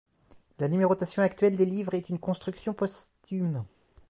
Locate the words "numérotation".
0.67-1.21